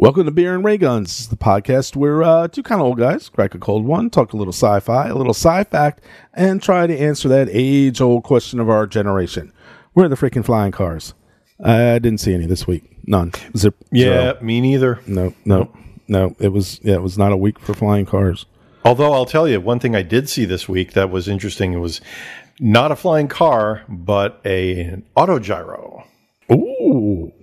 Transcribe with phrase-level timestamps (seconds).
[0.00, 3.28] Welcome to Beer and Ray Guns, the podcast where uh, two kind of old guys
[3.28, 6.00] crack a cold one, talk a little sci-fi, a little sci-fact,
[6.32, 9.52] and try to answer that age-old question of our generation:
[9.92, 11.12] Where are the freaking flying cars?
[11.62, 12.84] I didn't see any this week.
[13.06, 13.32] None.
[13.54, 13.76] Zip.
[13.92, 14.38] Yeah, zero.
[14.40, 15.00] me neither.
[15.06, 15.34] No.
[15.44, 15.70] No.
[16.08, 16.34] No.
[16.38, 16.80] It was.
[16.82, 16.94] Yeah.
[16.94, 18.46] It was not a week for flying cars.
[18.86, 21.80] Although I'll tell you, one thing I did see this week that was interesting It
[21.80, 22.00] was
[22.58, 26.06] not a flying car, but a an autogyro.
[26.50, 27.34] Ooh.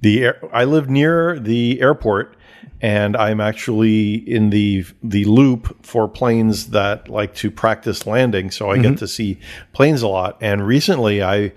[0.00, 2.36] The air, I live near the airport,
[2.80, 8.70] and I'm actually in the the loop for planes that like to practice landing, so
[8.70, 8.94] I get mm-hmm.
[8.96, 9.38] to see
[9.72, 10.38] planes a lot.
[10.40, 11.52] And recently, I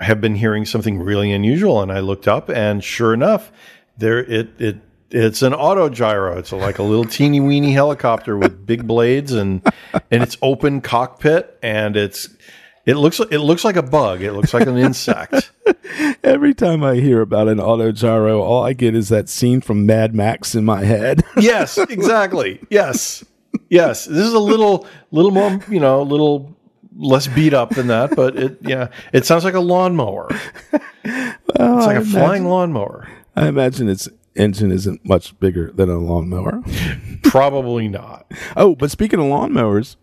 [0.00, 3.52] have been hearing something really unusual, and I looked up, and sure enough,
[3.96, 4.76] there it it
[5.10, 6.36] it's an autogyro.
[6.36, 9.62] It's like a little teeny weeny helicopter with big blades and
[10.10, 12.28] and it's open cockpit, and it's
[12.86, 14.22] it looks it looks like a bug.
[14.22, 15.50] It looks like an insect.
[16.22, 20.14] Every time I hear about an autogyro, all I get is that scene from Mad
[20.14, 21.24] Max in my head.
[21.36, 22.60] yes, exactly.
[22.70, 23.24] Yes,
[23.68, 24.04] yes.
[24.04, 26.56] This is a little, little more, you know, a little
[26.96, 30.28] less beat up than that, but it, yeah, it sounds like a lawnmower.
[30.72, 33.08] it's oh, like a flying lawnmower.
[33.34, 36.62] I imagine its engine isn't much bigger than a lawnmower.
[37.24, 38.30] Probably not.
[38.56, 39.96] Oh, but speaking of lawnmowers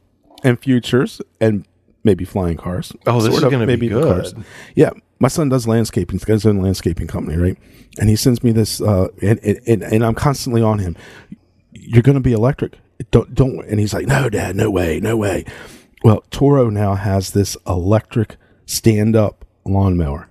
[0.43, 1.65] and futures and
[2.03, 2.93] maybe flying cars.
[3.07, 4.43] Oh, this sort is of, gonna be good.
[4.75, 6.15] Yeah, my son does landscaping.
[6.15, 7.57] He's got his own landscaping company, right?
[7.99, 10.97] And he sends me this, uh, and, and and I'm constantly on him.
[11.71, 12.77] You're going to be electric.
[13.11, 13.65] Don't don't.
[13.65, 15.45] And he's like, no, Dad, no way, no way.
[16.03, 20.29] Well, Toro now has this electric stand-up lawnmower.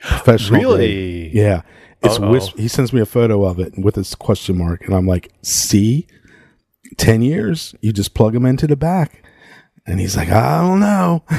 [0.00, 0.76] Professional Really?
[0.76, 1.34] grade.
[1.34, 1.62] Yeah.
[2.02, 2.38] It's Uh-oh.
[2.56, 6.06] he sends me a photo of it with his question mark, and I'm like, "See,
[6.96, 9.24] ten years, you just plug them into the back."
[9.86, 11.22] And he's like, "I don't know."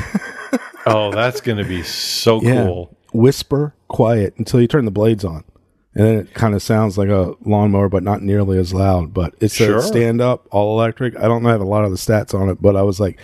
[0.90, 2.64] Oh, that's going to be so Yeah.
[2.64, 2.96] cool.
[3.12, 5.44] Whisper quiet until you turn the blades on,
[5.94, 9.14] and then it kind of sounds like a lawnmower, but not nearly as loud.
[9.14, 9.80] But it's Sure.
[9.80, 11.18] a stand up, all electric.
[11.18, 13.20] I don't know have a lot of the stats on it, but I was like,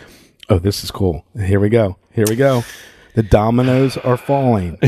[0.50, 1.95] "Oh, this is cool." Here we go.
[2.12, 2.66] Here we go.
[3.16, 4.78] The dominoes are falling.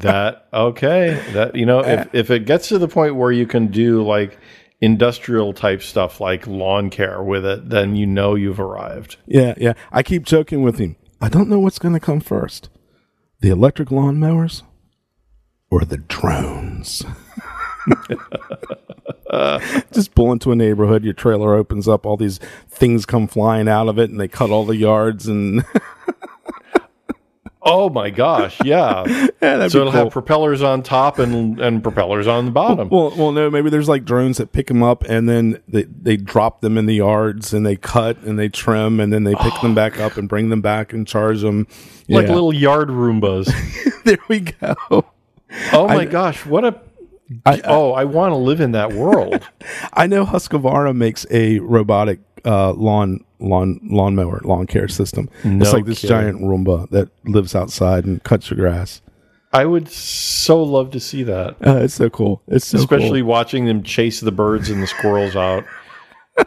[0.00, 1.22] That okay.
[1.32, 4.38] That you know, if if it gets to the point where you can do like
[4.80, 9.16] industrial type stuff like lawn care with it, then you know you've arrived.
[9.26, 9.74] Yeah, yeah.
[9.90, 10.96] I keep joking with him.
[11.20, 12.68] I don't know what's going to come first
[13.40, 14.62] the electric lawnmowers
[15.70, 17.04] or the drones.
[19.92, 23.88] Just pull into a neighborhood, your trailer opens up, all these things come flying out
[23.88, 25.26] of it, and they cut all the yards.
[25.28, 25.64] And
[27.70, 29.02] Oh my gosh, yeah.
[29.40, 30.04] that'd so it'll cool.
[30.04, 32.88] have propellers on top and and propellers on the bottom.
[32.88, 36.16] well, well, no, maybe there's like drones that pick them up and then they, they
[36.16, 39.52] drop them in the yards and they cut and they trim and then they pick
[39.62, 41.66] them back up and bring them back and charge them.
[42.08, 42.34] like Yeah.
[42.34, 43.52] little yard Roombas.
[44.04, 44.74] there we go.
[45.72, 46.80] Oh my gosh, what a
[47.44, 49.46] I- Oh, I want to live in that world.
[49.92, 55.28] I know Husqvarna makes a robotic uh, lawn lawn lawnmower lawn care system.
[55.44, 56.16] it's like this kidding.
[56.16, 59.00] giant Roomba that lives outside and cuts your grass.
[59.52, 61.56] I would so love to see that.
[61.66, 62.42] Uh, it's so cool.
[62.48, 65.64] It's so Especially watching them chase the birds and the squirrels out.
[66.38, 66.46] cool.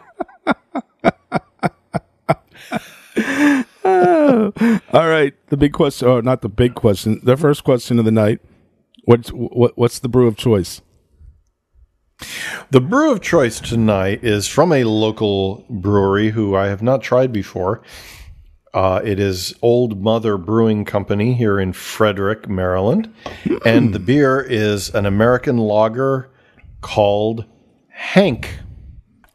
[4.92, 6.08] All right, the big question.
[6.08, 7.20] Oh, not the big question.
[7.22, 8.40] The first question of the night.
[9.04, 10.80] What's what, what's the brew of choice?
[12.70, 17.32] The brew of choice tonight is from a local brewery who I have not tried
[17.32, 17.82] before.
[18.74, 23.12] Uh, it is Old Mother Brewing Company here in Frederick, Maryland.
[23.66, 26.30] And the beer is an American lager
[26.80, 27.44] called
[27.88, 28.58] Hank.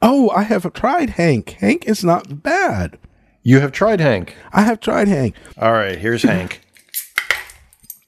[0.02, 1.58] Oh, I have tried Hank.
[1.60, 2.98] Hank is not bad.
[3.44, 4.36] You have tried Hank.
[4.52, 5.36] I have tried Hank.
[5.58, 6.62] All right, here's Hank.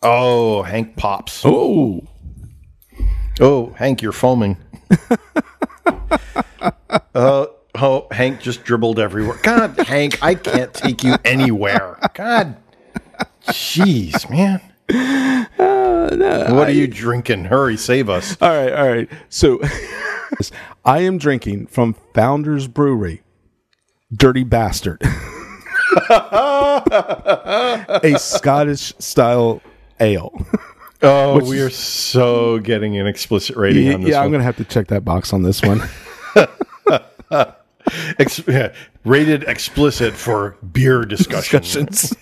[0.02, 1.44] Oh, Hank pops.
[1.46, 2.08] Oh,
[3.40, 4.58] Oh, Hank, you're foaming.
[7.16, 7.46] uh,
[7.76, 9.40] oh, Hank just dribbled everywhere.
[9.44, 11.98] God, Hank, I can't take you anywhere.
[12.14, 12.58] God,
[13.48, 14.62] jeez, man.
[16.54, 17.46] what are you drinking?
[17.46, 18.36] Hurry, save us.
[18.42, 19.10] all right, all right.
[19.30, 19.62] So,
[20.86, 23.22] I am drinking from Founders Brewery,
[24.14, 25.02] Dirty Bastard,
[26.10, 29.62] a Scottish style
[30.00, 30.46] ale.
[31.02, 34.46] Oh, we are so getting an explicit rating Yeah, on this Yeah, I'm going to
[34.46, 35.82] have to check that box on this one.
[38.20, 38.74] Ex- yeah,
[39.06, 41.62] rated explicit for beer discussion.
[41.62, 42.14] Discussions.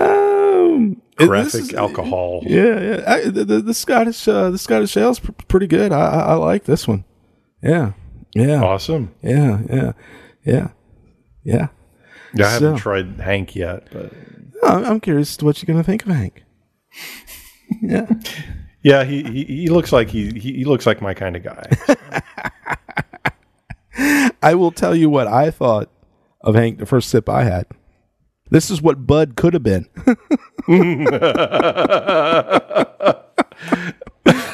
[0.00, 2.42] um, Graphic is- alcohol.
[2.46, 3.04] Yeah, yeah.
[3.06, 5.92] I, the, the, Scottish, uh, the Scottish ale's pr- pretty good.
[5.92, 7.04] I, I, I like this one.
[7.62, 7.92] Yeah,
[8.34, 9.14] yeah, Awesome.
[9.22, 9.92] yeah, yeah,
[10.44, 10.68] yeah,
[11.44, 11.68] yeah.
[12.34, 14.12] Yeah, I haven't tried Hank yet, but
[14.62, 16.44] I'm, I'm curious to what you're going to think of Hank.
[17.80, 18.06] Yeah.
[18.84, 21.62] Yeah, he, he he looks like he he he looks like my kind of guy.
[24.42, 25.88] I will tell you what I thought
[26.40, 27.66] of Hank the first sip I had.
[28.50, 29.86] This is what Bud could have been.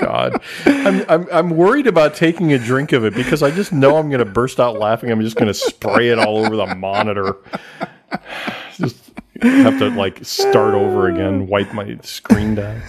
[0.00, 3.96] God, I'm, I'm I'm worried about taking a drink of it because I just know
[3.96, 5.10] I'm going to burst out laughing.
[5.10, 7.36] I'm just going to spray it all over the monitor.
[8.76, 9.10] Just
[9.42, 12.80] have to like start over again, wipe my screen down.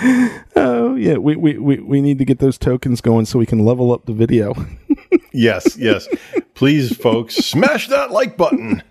[0.56, 3.64] oh yeah, we, we, we, we need to get those tokens going so we can
[3.64, 4.54] level up the video.
[5.32, 6.08] Yes, yes.
[6.54, 8.82] Please, folks, smash that like button.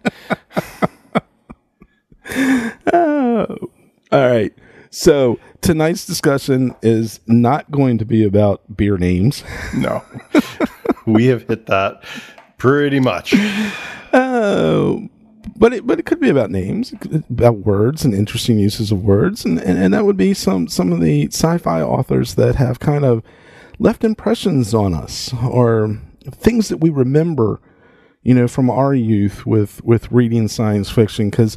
[2.93, 3.57] oh.
[4.11, 4.53] All right.
[4.97, 9.43] So tonight's discussion is not going to be about beer names.
[9.75, 10.03] No,
[11.05, 12.03] we have hit that
[12.57, 13.35] pretty much.
[14.11, 15.07] Oh,
[15.55, 18.57] but it but it could be about names, it could be about words and interesting
[18.57, 22.33] uses of words, and, and and that would be some some of the sci-fi authors
[22.35, 23.21] that have kind of
[23.77, 25.99] left impressions on us or
[26.31, 27.61] things that we remember,
[28.23, 31.55] you know, from our youth with with reading science fiction because.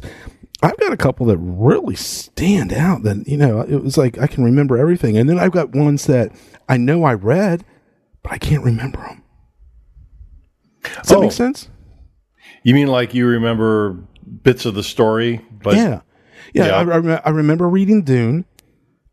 [0.63, 4.27] I've got a couple that really stand out that, you know, it was like I
[4.27, 5.17] can remember everything.
[5.17, 6.31] And then I've got ones that
[6.69, 7.65] I know I read,
[8.23, 9.23] but I can't remember them.
[10.83, 11.21] Does that Oh.
[11.21, 11.69] make sense?
[12.63, 13.93] You mean like you remember
[14.43, 16.01] bits of the story, but yeah,
[16.53, 16.67] yeah.
[16.67, 16.75] Yeah.
[16.75, 18.45] I, I, rem- I remember reading Dune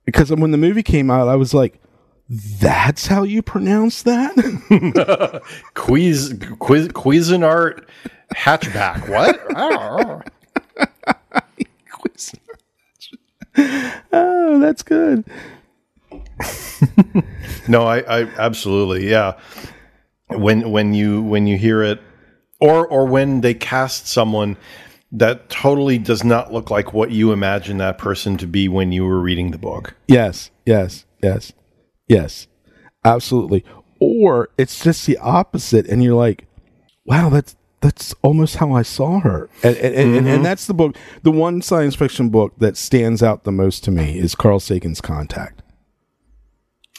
[0.04, 1.80] because when the movie came out, I was like,
[2.28, 5.42] "That's how you pronounce that."
[5.74, 7.86] Quiz, quiz, Cuisinart
[8.34, 9.08] hatchback.
[9.08, 10.22] What?
[14.12, 15.24] oh, that's good.
[17.68, 19.38] no, I, I absolutely, yeah.
[20.28, 22.00] When when you when you hear it,
[22.60, 24.56] or or when they cast someone
[25.10, 29.04] that totally does not look like what you imagine that person to be when you
[29.04, 29.94] were reading the book.
[30.06, 31.52] Yes, yes, yes,
[32.08, 32.46] yes,
[33.04, 33.64] absolutely.
[34.00, 36.46] Or it's just the opposite, and you're like,
[37.04, 40.42] "Wow, that's that's almost how I saw her." And and, and, and, and mm-hmm.
[40.42, 40.96] that's the book.
[41.22, 45.00] The one science fiction book that stands out the most to me is Carl Sagan's
[45.00, 45.62] Contact.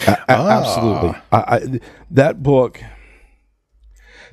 [0.07, 0.59] A- a- ah.
[0.59, 1.79] Absolutely, I, I,
[2.11, 2.81] that book.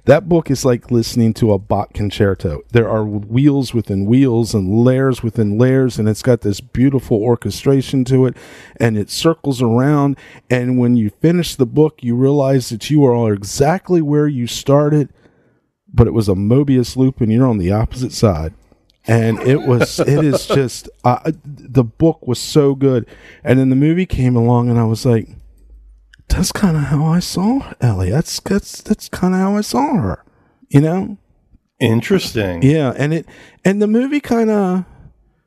[0.07, 2.63] That book is like listening to a Bach concerto.
[2.71, 8.05] There are wheels within wheels and layers within layers, and it's got this beautiful orchestration
[8.05, 8.37] to it,
[8.79, 10.17] and it circles around.
[10.49, 15.13] And when you finish the book, you realize that you are exactly where you started,
[15.97, 18.55] but it was a Mobius loop, and you're on the opposite side.
[19.09, 23.07] And it was, it is just, uh, the book was so good.
[23.43, 25.29] And then the movie came along, and I was like,
[26.29, 28.11] that's kind of how I saw Ellie.
[28.11, 30.25] That's that's that's kind of how I saw her.
[30.69, 31.19] You know?
[31.79, 32.63] Interesting.
[32.63, 33.27] Yeah, and it
[33.65, 34.85] and the movie kind of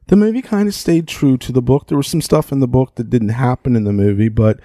[0.08, 1.88] the movie kind of stayed true to the book.
[1.88, 4.60] There was some stuff in the book that didn't happen in the movie, but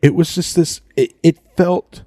[0.00, 0.80] it was just this.
[0.96, 2.02] It, it felt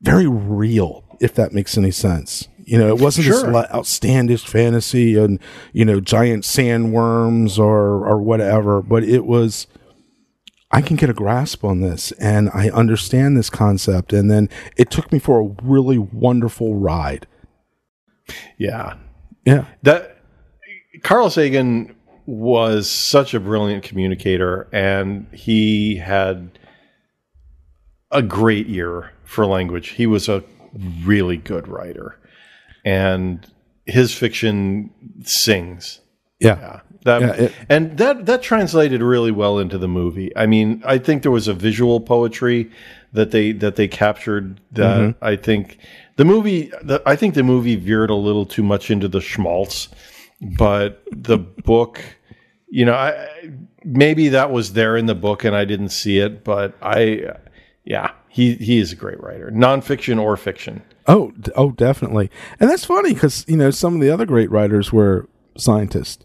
[0.00, 2.46] very real, if that makes any sense.
[2.66, 3.52] You know, it wasn't Sure.
[3.52, 5.38] li- outstandish fantasy and
[5.72, 9.66] you know giant sandworms or or whatever, but it was.
[10.70, 14.12] I can get a grasp on this and I understand this concept.
[14.12, 17.28] And then it took me for a really wonderful ride.
[18.58, 18.94] Yeah.
[19.44, 19.66] Yeah.
[19.84, 20.16] That
[21.04, 21.94] Carl Sagan
[22.26, 26.58] was such a brilliant communicator and he had
[28.10, 29.90] a great ear for language.
[29.90, 30.42] He was a
[31.04, 32.18] really good writer.
[32.84, 33.46] And
[33.86, 34.90] his fiction
[35.22, 36.00] sings.
[36.40, 36.58] Yeah.
[36.58, 36.80] Yeah.
[37.04, 40.34] That, Yeah, it- and that that translated really well into the movie.
[40.36, 42.70] I mean, I think there was a visual poetry
[43.12, 45.24] that they that they captured that Mm-hmm.
[45.24, 45.78] I think
[46.16, 49.88] the movie the, I think the movie veered a little too much into the schmaltz,
[50.56, 52.00] but the book,
[52.70, 53.28] you know, I
[53.84, 57.34] maybe that was there in the book and I didn't see it, but I
[57.84, 60.82] yeah, he he is a great writer, nonfiction or fiction.
[61.06, 62.30] Oh, d- oh, definitely.
[62.58, 66.24] And that's funny because you know some of the other great writers were scientists.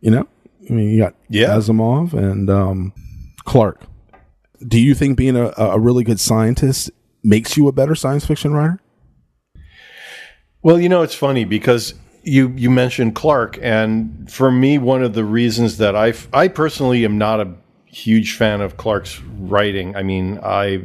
[0.00, 0.28] You know,
[0.68, 1.48] I mean, you got Yeah.
[1.48, 2.92] Asimov and um,
[3.44, 3.80] Clarke.
[4.66, 6.90] Do you think being a, a really good scientist
[7.22, 8.80] makes you a better science fiction writer?
[10.62, 15.12] Well, you know, it's funny because you you mentioned Clarke, and for me, one of
[15.14, 17.52] the reasons that I I personally am not a
[17.94, 19.94] huge fan of Clarke's writing.
[19.96, 20.82] I mean, I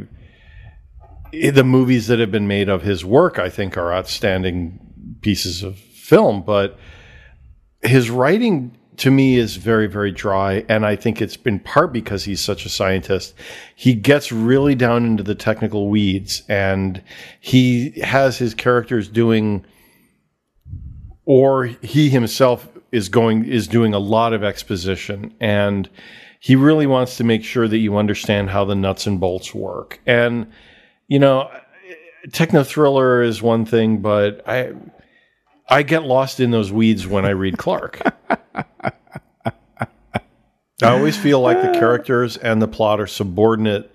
[1.31, 4.79] the movies that have been made of his work, I think, are outstanding
[5.21, 6.77] pieces of film, but
[7.81, 12.25] his writing to me is very very dry and i think it's in part because
[12.25, 13.33] he's such a scientist
[13.73, 17.01] he gets really down into the technical weeds and
[17.39, 19.65] he has his characters doing
[21.23, 25.89] or he himself is going is doing a lot of exposition and
[26.39, 29.99] he really wants to make sure that you understand how the nuts and bolts work.
[30.05, 30.47] And
[31.07, 31.51] you know,
[32.31, 34.73] techno thriller is one thing, but I
[35.69, 38.01] I get lost in those weeds when I read Clarke.
[40.81, 43.93] I always feel like the characters and the plot are subordinate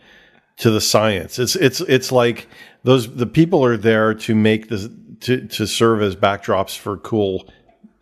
[0.58, 1.38] to the science.
[1.38, 2.46] It's it's it's like
[2.82, 4.88] those the people are there to make this
[5.20, 7.50] to to serve as backdrops for cool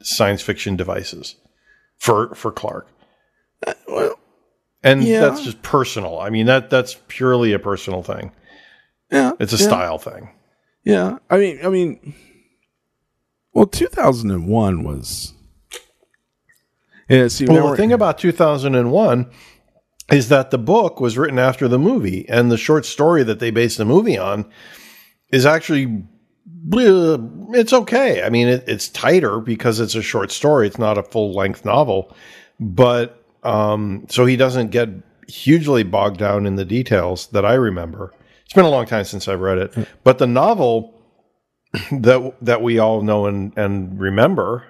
[0.03, 1.37] science fiction devices
[1.99, 2.89] for for Clarke.
[3.67, 4.19] Uh, well,
[4.83, 5.21] And Yeah.
[5.21, 6.19] that's just personal.
[6.19, 8.33] I mean that that's purely a personal thing.
[9.11, 10.31] yeah, It's a yeah, style thing.
[10.85, 12.15] Yeah, I mean, I mean,
[13.53, 15.35] well, two thousand and one was.
[17.09, 19.31] Yeah, see, Well, the thing about 2001
[20.11, 23.51] is that the book was written after the movie, and the short story that they
[23.51, 24.51] based the movie on
[25.31, 26.05] is actually
[26.71, 28.23] it's okay.
[28.23, 31.65] I mean, it, it's tighter because it's a short story; it's not a full length
[31.65, 32.15] novel,
[32.59, 34.89] but um, so he doesn't get
[35.29, 38.13] hugely bogged down in the details that I remember.
[38.45, 41.01] It's been a long time since I've read it, but the novel
[41.93, 44.65] that that we all know and, and remember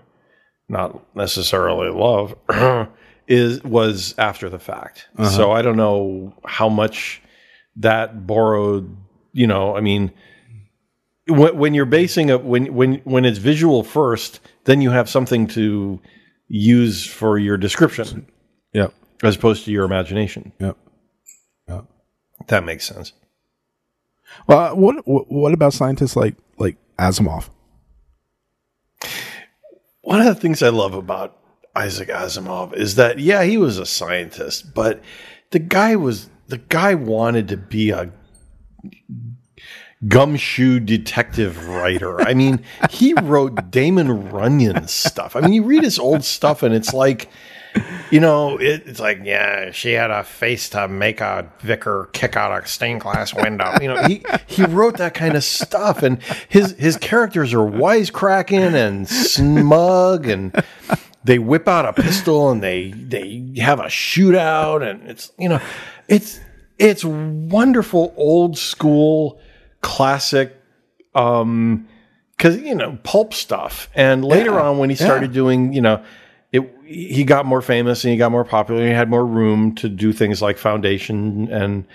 [0.68, 2.34] not necessarily love
[3.28, 5.08] is was after the fact.
[5.28, 7.22] So i don't know how much
[7.76, 8.96] that borrowed
[9.32, 10.12] you know i mean
[11.28, 15.46] when, when you're basing it when when when it's visual first then you have something
[15.46, 16.00] to
[16.48, 18.26] use for your description
[18.72, 20.76] Yep, as opposed to your imagination yep.
[21.68, 21.82] Yeah.
[22.48, 23.12] That makes sense
[24.46, 27.48] Well, uh, what what what about scientists like like Asimov?
[30.02, 31.38] one of the things I love about
[31.74, 35.02] Isaac Asimov is that yeah, he was a scientist, but
[35.50, 38.12] the guy was the guy wanted to be a
[40.08, 42.20] gumshoe detective writer.
[42.20, 45.36] I mean, he wrote Damon Runyon stuff.
[45.36, 47.28] I mean, you read his old stuff and it's like
[48.10, 52.36] you know, it, it's like, yeah, she had a face to make a vicar kick
[52.36, 53.76] out a stained glass window.
[53.80, 58.74] You know, he he wrote that kind of stuff, and his his characters are wisecracking
[58.74, 60.54] and smug, and
[61.24, 65.60] they whip out a pistol and they they have a shootout, and it's you know,
[66.08, 66.40] it's
[66.78, 69.40] it's wonderful old school
[69.80, 70.56] classic
[71.14, 71.86] um
[72.36, 73.88] because you know pulp stuff.
[73.94, 76.04] And later Yeah, on when he started doing you know
[76.52, 79.74] it he got more famous and he got more popular and he had more room
[79.76, 81.86] to do things like foundation and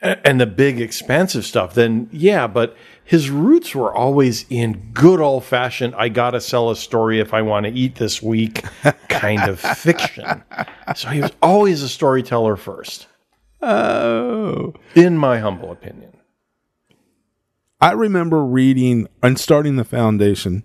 [0.00, 1.74] and the big expansive stuff.
[1.74, 6.76] Then yeah but his roots were always in good old fashioned i gotta sell a
[6.76, 8.64] story if i want to eat this week
[9.08, 10.44] kind of fiction.
[10.94, 13.08] So he was always a storyteller first.
[13.62, 16.12] Oh, in my humble opinion.
[17.80, 20.64] I remember reading and starting the foundation.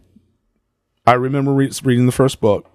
[1.07, 2.69] I remember re- reading the first book,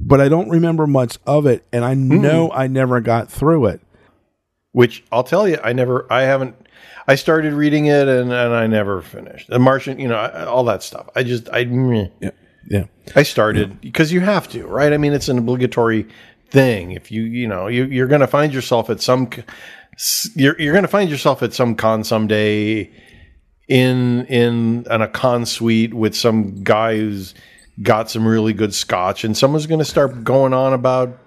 [0.00, 2.20] but I don't remember much of it, and I hmm.
[2.20, 3.80] know I never got through it.
[4.72, 6.54] which I'll tell you, I never, I haven't,
[7.06, 9.48] I started reading it and, and I never finished.
[9.48, 11.08] The Martian, you know, I- all that stuff.
[11.16, 12.08] I just, I, meh.
[12.20, 12.30] Yeah,
[12.68, 12.84] yeah.
[13.16, 14.92] I started because you have to, right?
[14.92, 16.06] I mean, it's an obligatory
[16.50, 16.92] thing.
[16.92, 19.28] If you, you know, you, you're going to find yourself at some,
[20.34, 22.90] you're, you're going to find yourself at some con someday
[23.68, 27.34] in, in, in a con suite with some guy who's
[27.82, 31.18] got some really good scotch and someone's going to start going on about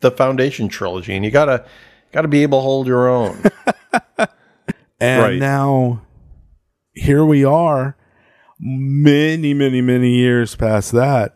[0.00, 1.64] the foundation trilogy and you gotta,
[2.12, 3.42] gotta be able to hold your own.
[5.00, 5.38] And Right.
[5.38, 6.02] now
[6.94, 7.96] here we are,
[8.60, 11.34] many, many, many years past that,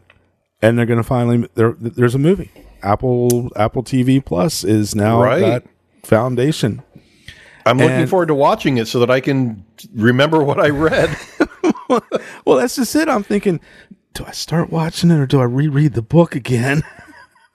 [0.63, 1.75] and they're going to finally there.
[1.79, 2.51] There's a movie.
[2.83, 5.41] Apple Apple TV Plus is now Right.
[5.41, 5.65] that
[6.05, 6.83] foundation.
[7.67, 11.17] I'm looking forward to watching it so that I can remember what I read.
[12.45, 13.09] Well, that's just it.
[13.09, 13.61] I'm thinking,
[14.15, 16.83] do I start watching it or do I reread the book again?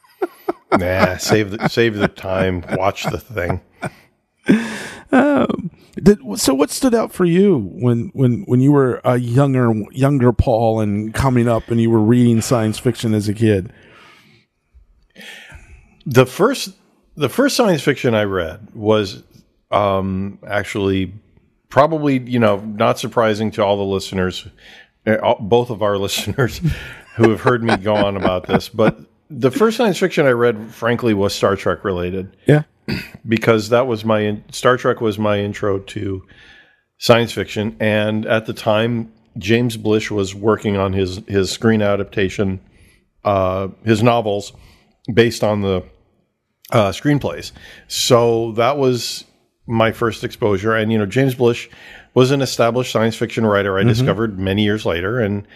[0.72, 2.64] nah, save the save the time.
[2.78, 3.62] Watch the thing.
[6.02, 10.34] Did, so, what stood out for you when when when you were a younger younger
[10.34, 13.72] Paul and coming up and you were reading science fiction as a kid?
[16.06, 16.76] The first
[17.16, 19.22] the first science fiction I read was
[19.70, 21.14] um, actually
[21.70, 24.48] probably you know not surprising to all the listeners,
[25.06, 26.62] both of our listeners
[27.16, 29.00] who have heard me go on about this, but.
[29.30, 32.36] The first science fiction I read, frankly, was Star Trek related.
[32.46, 32.64] Yeah,
[33.28, 36.24] because that was my in- Star Trek was my intro to
[37.00, 42.60] science fiction, and at the time, James Blish was working on his his screen adaptation,
[43.24, 44.54] uh, his novels
[45.12, 45.84] based on the
[46.72, 47.52] uh, screenplays.
[47.88, 49.26] So that was
[49.66, 51.70] my first exposure, and you know, James Blish
[52.14, 53.78] was an established science fiction writer.
[53.78, 53.90] I mm-hmm.
[53.90, 55.48] discovered many years later, and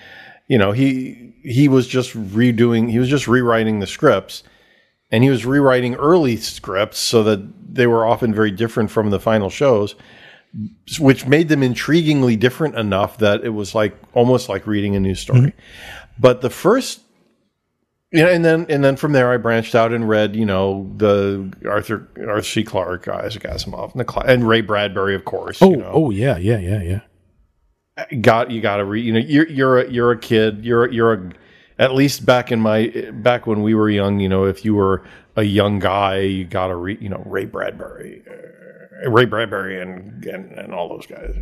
[0.48, 4.44] you know, he he was just redoing, he was just rewriting the scripts,
[5.12, 9.20] and he was rewriting early scripts so that they were often very different from the
[9.20, 9.96] final shows,
[11.00, 15.16] which made them intriguingly different enough that it was like almost like reading a new
[15.16, 15.40] story.
[15.40, 15.60] Mm-hmm.
[16.20, 17.02] But the first
[18.12, 21.52] yeah, and then and then from there, I branched out and read, you know, the
[21.68, 22.64] Arthur Arthur C.
[22.64, 25.62] Clarke, Isaac Asimov, and, the, and Ray Bradbury, of course.
[25.62, 25.92] Oh, you know.
[25.94, 27.02] oh yeah, yeah, yeah,
[28.00, 28.16] yeah.
[28.22, 29.06] got you got to read.
[29.06, 30.64] You know, you're you're a, you're a kid.
[30.64, 31.32] You're you're a
[31.80, 34.20] at least back in my back when we were young.
[34.20, 35.04] You know, if you were
[35.36, 37.02] a young guy, you got to read.
[37.02, 38.24] You know, Ray Bradbury,
[39.06, 41.36] uh, Ray Bradbury, and, and and all those guys.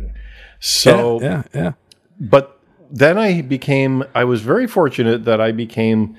[0.58, 1.72] So, yeah, yeah.
[2.18, 4.02] but then I became.
[4.16, 6.16] I was very fortunate that I became.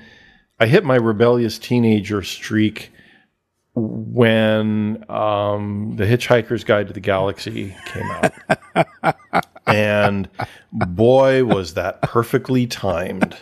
[0.60, 2.90] I hit my rebellious teenager streak
[3.74, 10.28] when um, the Hitchhiker's Guide to the Galaxy came out, and
[10.72, 13.36] boy, was that perfectly timed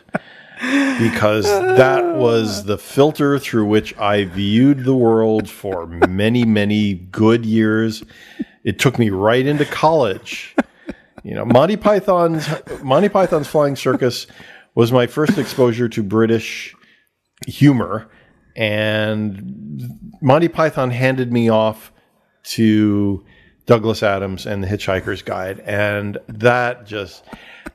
[0.60, 7.46] because that was the filter through which I viewed the world for many, many good
[7.46, 8.02] years.
[8.64, 10.54] It took me right into college.
[11.22, 12.48] You know, Monty Python's
[12.82, 14.26] Monty Python's Flying Circus
[14.74, 16.75] was my first exposure to British
[17.46, 18.08] humor,
[18.54, 21.92] and Monty Python handed me off
[22.44, 23.24] to
[23.66, 27.24] Douglas Adams and the Hitchhiker's Guide, and that just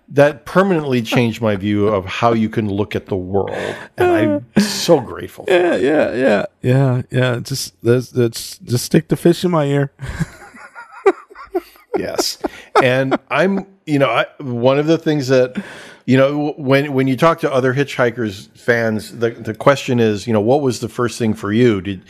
[0.09, 4.61] that permanently changed my view of how you can look at the world, and I'm
[4.61, 5.45] so grateful.
[5.45, 7.39] for Yeah, yeah, yeah, yeah, yeah.
[7.39, 9.91] Just that's that's just stick the fish in my ear.
[11.97, 12.37] yes
[12.81, 15.61] and i'm you know I, one of the things that
[16.05, 20.33] you know when when you talk to other hitchhikers fans the, the question is you
[20.33, 21.81] know what was the first thing for you?
[21.81, 22.03] Did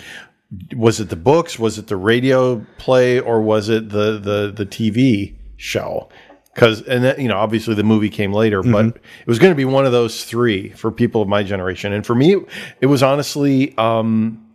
[0.76, 1.58] was it the books?
[1.58, 3.20] Was it the radio play?
[3.20, 6.10] Or was it the the the tv show?
[6.54, 9.56] Because and then you know obviously the movie came later but it was going to
[9.56, 11.94] be one of those three for people of my generation.
[11.94, 12.36] And for me
[12.82, 14.46] it was honestly um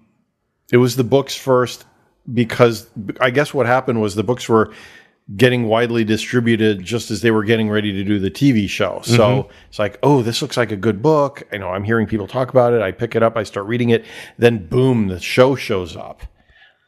[0.70, 1.84] it was the books first
[2.32, 2.88] because
[3.20, 4.72] I guess what happened was the books were
[5.34, 9.00] getting widely distributed just as they were getting ready to do the TV show.
[9.02, 9.52] So mm-hmm.
[9.68, 11.42] it's like, oh, this looks like a good book.
[11.52, 12.80] I know I'm hearing people talk about it.
[12.80, 14.04] I pick it up, I start reading it.
[14.38, 16.22] Then boom, the show shows up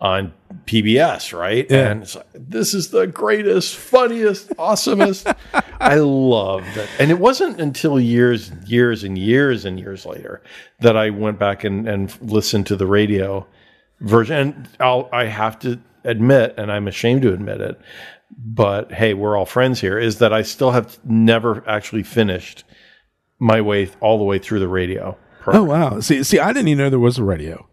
[0.01, 0.33] on
[0.67, 1.67] PBS, right?
[1.69, 1.91] Yeah.
[1.91, 5.37] And it's like, this is the greatest, funniest, awesomest.
[5.81, 6.89] I love that.
[7.01, 10.43] And it wasn't until years, years and years and years later
[10.81, 13.49] that I went back and, and listened to the radio
[14.01, 14.37] version.
[14.37, 17.81] And I'll, I have to admit, and I'm ashamed to admit it,
[18.37, 22.65] but hey, we're all friends here, is that I still have never actually finished
[23.39, 25.17] my way all the way through the radio.
[25.47, 26.01] Oh wow!
[26.01, 27.67] See, see, I didn't even know there was a radio.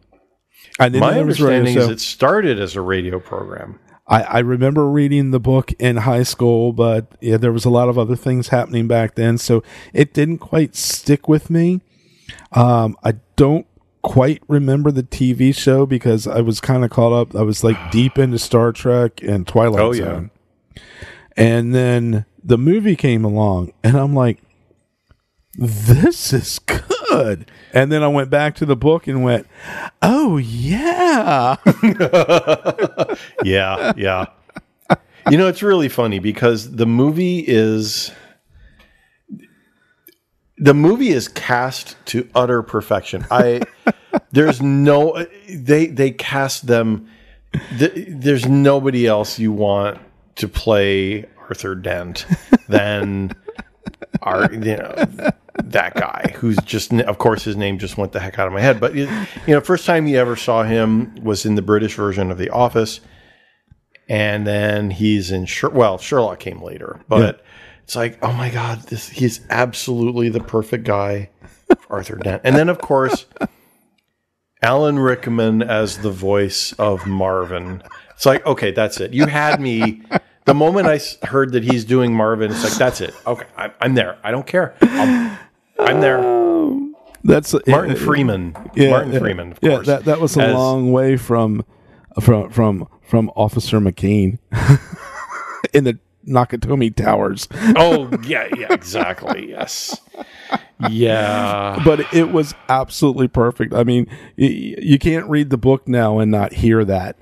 [0.80, 1.58] I didn't My was radio.
[1.60, 3.80] understanding is it started as a radio program.
[4.08, 7.90] I, I remember reading the book in high school, but yeah, there was a lot
[7.90, 9.64] of other things happening back then, so
[9.94, 11.82] it didn't quite stick with me.
[12.52, 13.66] Um, I don't
[14.04, 17.36] quite remember the TV show because I was kind of caught up.
[17.36, 20.26] I was like deep into Star Trek and Twilight Oh, yeah.
[21.38, 24.42] And then the movie came along, and I'm like,
[25.58, 27.50] this is good.
[27.74, 29.48] And then I went back to the book and went,
[30.02, 31.58] oh, yeah.
[33.44, 34.26] yeah, yeah.
[35.30, 38.12] You know, it's really funny because the movie is
[40.58, 43.26] the movie is cast to utter perfection.
[43.32, 43.62] I
[44.32, 47.10] there's no they they cast them
[47.78, 50.00] th- there's nobody else you want
[50.36, 52.26] to play Arthur Dent
[52.68, 53.32] than
[54.22, 54.94] our you know
[55.64, 58.62] that guy who's just of course his name just went the heck out of my
[58.62, 58.80] head.
[58.80, 59.08] But you
[59.48, 63.00] know first time you ever saw him was in the British version of The Office.
[64.08, 67.02] And then he's in Sher- well Sherlock came later.
[67.08, 67.44] But
[67.84, 71.30] it's like oh my god this he's absolutely the perfect guy
[71.68, 72.42] for Arthur Dent.
[72.44, 73.26] And then of course
[74.62, 77.84] Alan Rickman as the voice of Marvin
[78.16, 79.14] it's like okay that's it.
[79.14, 80.02] You had me.
[80.46, 83.14] The moment I heard that he's doing Marvin it's like that's it.
[83.28, 84.18] Okay I, I'm there.
[84.24, 84.76] I don't care.
[84.82, 85.38] I'll,
[85.80, 86.20] I'm there.
[86.20, 88.56] Um, that's Martin Freeman.
[88.76, 91.66] Yeah, Martin yeah, Freeman of yeah, course that that was a as- long way from
[92.22, 94.40] from from from Officer McCain
[95.74, 99.50] in the Nakatomi Towers, oh yeah yeah exactly.
[99.50, 100.00] Yes.
[100.90, 101.82] Yeah.
[101.86, 103.74] But it was absolutely perfect.
[103.74, 107.18] I mean, y- you can't read the book now and not hear that.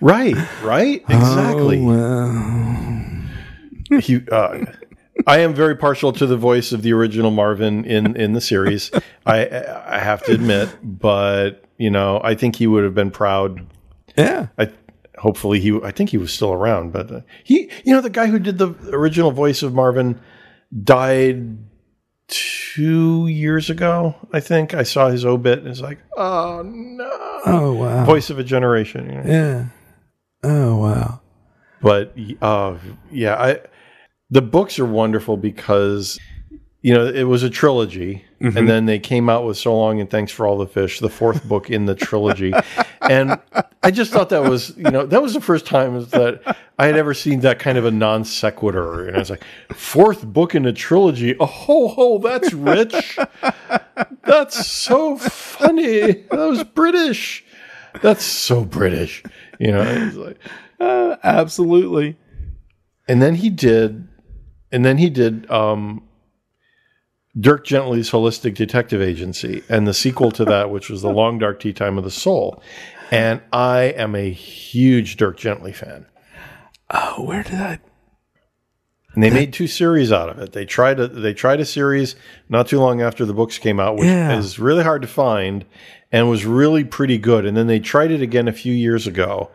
[0.00, 3.26] Right right exactly Oh,
[3.90, 4.00] well.
[4.00, 4.64] he, uh,
[5.26, 8.90] I am very partial to the voice of the original Marvin in in the series.
[9.26, 9.46] I
[9.86, 13.66] I have to admit, but you know, I think he would have been proud.
[14.16, 14.70] yeah, I
[15.18, 18.26] hopefully he I think he was still around, but uh, he you know the guy
[18.26, 20.20] who did the original voice of Marvin
[20.84, 21.58] died
[22.28, 24.14] two years ago.
[24.32, 28.04] I think I saw his obit, and it's like, oh no, Oh wow.
[28.04, 29.06] voice of a generation.
[29.10, 29.22] you know?
[29.24, 29.64] Yeah.
[30.44, 31.20] Oh wow.
[31.82, 32.76] but uh,
[33.10, 33.60] yeah, I
[34.30, 36.18] the books are wonderful because
[36.82, 40.08] you know it was a trilogy, and then they came out with So Long and
[40.08, 42.52] Thanks for All the Fish, the fourth book in the trilogy,
[43.02, 43.38] and
[43.82, 46.96] I just thought that was you know that was the first time that I had
[46.96, 50.64] ever seen that kind of a non sequitur, and I was like, fourth book in
[50.66, 53.18] a trilogy, oh ho ho, that's rich,
[54.24, 57.44] that's so funny, that was British,
[58.00, 59.22] that's so British,
[59.58, 60.38] you know, like.
[60.80, 62.16] Uh, absolutely.
[63.08, 64.06] and then he did
[64.70, 66.02] and then he did um
[67.38, 71.60] Dirk Gently's Holistic Detective Agency and the sequel to that which was The Long Dark
[71.60, 72.62] Tea Time of the Soul.
[73.10, 76.06] And I am a huge Dirk Gently fan
[76.90, 77.78] Oh, where did I?
[79.14, 82.14] and they made two series out of it they tried a they tried a series
[82.48, 84.36] not too long after the books came out which Yeah.
[84.38, 85.64] is really hard to find
[86.12, 89.50] and was really pretty good and then they tried it again a few years ago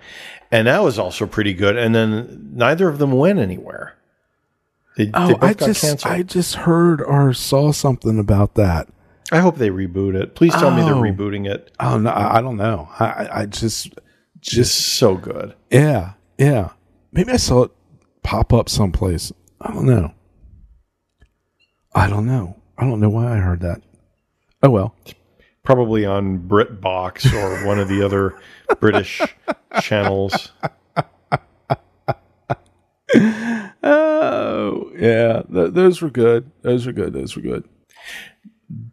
[0.51, 3.95] and that was also pretty good and then neither of them went anywhere
[4.97, 6.13] they, oh, they Oh, both I just canceled.
[6.13, 8.89] I just heard or saw something about that.
[9.31, 10.35] I hope they reboot it.
[10.35, 11.01] Please tell me they're Oh.
[11.01, 11.71] rebooting it.
[11.79, 12.89] Oh no, I don't know.
[12.99, 13.93] I I, just
[14.41, 15.53] Just just so good.
[15.71, 16.71] yeah yeah.
[17.13, 17.71] Maybe I saw it
[18.23, 19.31] pop up someplace.
[19.61, 20.13] I don't know.
[21.93, 22.59] I don't know.
[22.77, 23.81] I don't know why I heard that.
[24.63, 24.95] Oh well.
[25.63, 28.37] Probably on BritBox or one of the other
[28.79, 29.21] British
[29.81, 30.51] channels.
[33.83, 36.49] Oh yeah, Th- those were good.
[36.63, 37.13] Those were good.
[37.13, 37.69] Those were good.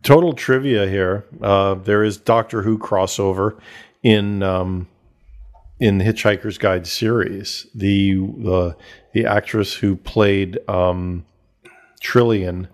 [0.03, 1.27] Total trivia here.
[1.41, 3.59] Uh, there is Doctor Who crossover
[4.03, 4.89] in um,
[5.81, 7.67] in the Hitchhiker's Guide series.
[7.75, 8.77] The the
[9.13, 11.25] the actress who played um,
[12.03, 12.69] Trillian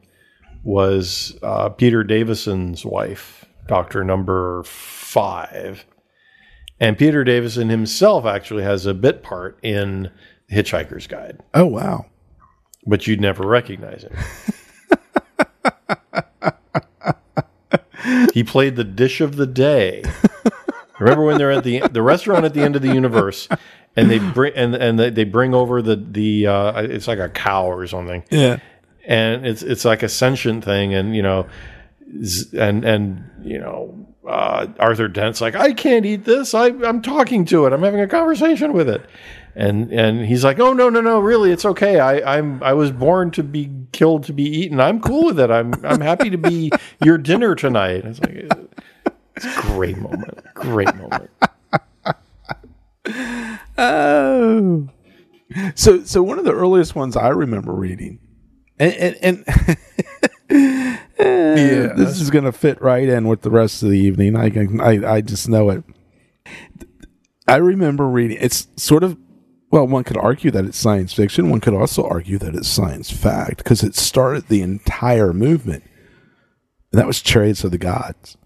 [0.65, 5.87] was uh, Peter Davison's wife, Doctor Number Five,
[6.81, 10.11] and Peter Davison himself actually has a bit part in
[10.51, 12.07] Hitchhiker's Guide, Oh wow.
[12.87, 14.13] but you'd never recognize him.
[18.35, 20.03] he played the dish of the day.
[20.99, 23.49] Remember when they're at the the restaurant at the end of the universe,
[23.97, 27.29] and they bring and and they, they bring over the the uh, it's like a
[27.29, 28.59] cow or something, Yeah.
[29.07, 31.47] and it's it's like a sentient thing, and you know,
[32.59, 36.55] and and you know, uh, Arthur Dent's like, I can't eat this.
[36.55, 37.73] I I'm talking to it.
[37.73, 39.05] I'm having a conversation with it,
[39.55, 41.99] and and he's like, Oh no no no, really, it's okay.
[42.01, 44.81] I I'm I was born to be killed to be eaten.
[44.81, 45.51] I'm cool with it.
[45.51, 46.71] I'm I'm happy to be
[47.05, 48.05] your dinner tonight.
[48.05, 48.51] It's like
[49.37, 50.39] it's a great moment.
[50.55, 51.31] Great moment.
[53.79, 54.89] Oh.
[55.75, 58.19] So so one of the earliest ones I remember reading,
[58.79, 59.45] and and, and
[61.19, 61.93] Yeah.
[61.95, 64.37] this is gonna fit right in with the rest of the evening.
[64.37, 65.85] I can I I just know it.
[67.47, 68.39] I remember reading.
[68.41, 69.17] It's sort of
[69.71, 71.51] well, one could argue that it's science fiction.
[71.51, 75.85] One could also argue that it's science fact because it started the entire movement.
[76.93, 78.37] And that was Chariots of the Gods.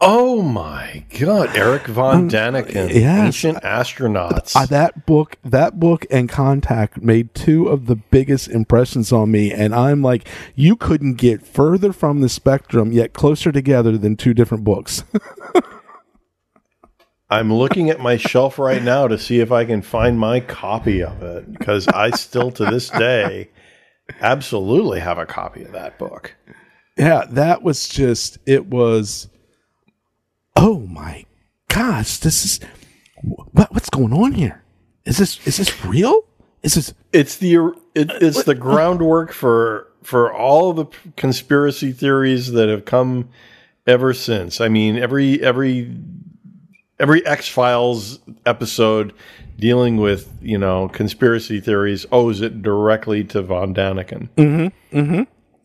[0.00, 3.26] Oh my god, Eric von Daniken, yes.
[3.26, 4.54] ancient astronauts.
[4.54, 9.52] Uh, that book, that book, and Contact made two of the biggest impressions on me,
[9.52, 14.34] and I'm like, you couldn't get further from the spectrum yet closer together than two
[14.34, 15.02] different books.
[17.30, 21.02] I'm looking at my shelf right now to see if I can find my copy
[21.02, 23.50] of it because I still to this day
[24.20, 26.36] absolutely have a copy of that book.
[26.98, 29.28] Yeah, that was just, it was,
[30.56, 31.24] oh my
[31.68, 32.60] gosh, this is,
[33.22, 34.62] what, what's going on here?
[35.04, 36.24] Is this, is this real?
[36.62, 41.92] Is this, It's the er, it, uh, it's the groundwork for for all the conspiracy
[41.92, 43.28] theories that have come
[43.86, 44.60] ever since.
[44.60, 45.94] I mean, every every
[46.98, 49.12] every X Files episode
[49.58, 54.28] dealing with you know conspiracy theories owes it directly to von Daniken.
[54.36, 55.22] Mm-hmm, mm-hmm.